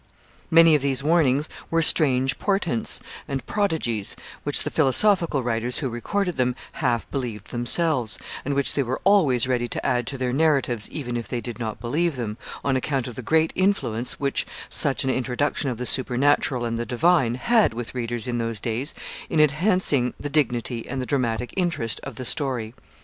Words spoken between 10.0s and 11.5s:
to their narratives even if they